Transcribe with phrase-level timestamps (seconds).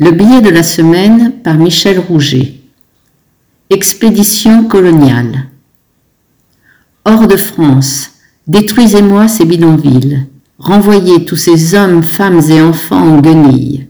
[0.00, 2.54] Le billet de la semaine par Michel Rouget.
[3.68, 5.48] Expédition coloniale.
[7.04, 8.12] Hors de France,
[8.46, 10.26] détruisez-moi ces bidonvilles,
[10.58, 13.88] renvoyez tous ces hommes, femmes et enfants en guenilles.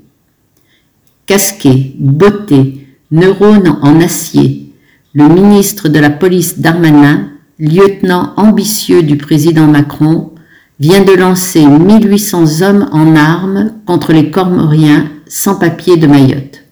[1.26, 4.72] Casqué, beauté, neurones en acier,
[5.14, 7.28] le ministre de la police Darmanin,
[7.58, 10.32] lieutenant ambitieux du président Macron,
[10.80, 16.62] vient de lancer 1800 hommes en armes contre les Cormoriens sans papier de Mayotte.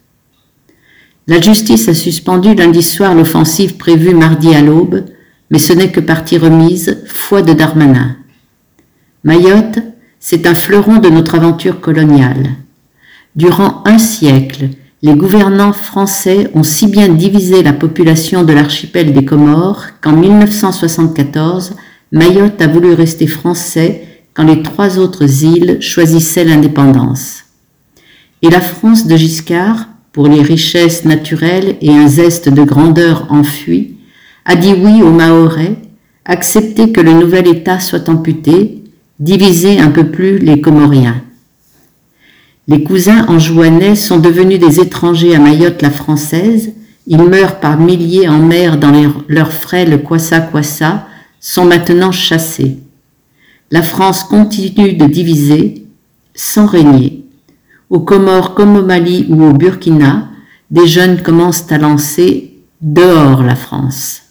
[1.26, 5.06] La justice a suspendu lundi soir l'offensive prévue mardi à l'aube,
[5.50, 8.16] mais ce n'est que partie remise, foi de Darmanin.
[9.24, 9.78] Mayotte,
[10.18, 12.50] c'est un fleuron de notre aventure coloniale.
[13.34, 14.68] Durant un siècle,
[15.00, 21.76] les gouvernants français ont si bien divisé la population de l'archipel des Comores qu'en 1974,
[22.12, 27.39] Mayotte a voulu rester français quand les trois autres îles choisissaient l'indépendance.
[28.42, 33.96] Et la France de Giscard, pour les richesses naturelles et un zeste de grandeur enfui,
[34.46, 35.76] a dit oui aux Mahorais,
[36.24, 38.82] accepté que le nouvel État soit amputé,
[39.18, 41.22] divisé un peu plus les Comoriens.
[42.66, 46.72] Les cousins enjouanais sont devenus des étrangers à Mayotte la française,
[47.06, 48.92] ils meurent par milliers en mer dans
[49.28, 51.06] leurs frêles kwassa-kwassa,
[51.40, 52.78] sont maintenant chassés.
[53.70, 55.86] La France continue de diviser
[56.34, 57.19] sans régner
[57.90, 60.28] aux Comores comme au Mali ou au Burkina,
[60.70, 62.46] des jeunes commencent à lancer
[62.80, 64.22] Dehors la France.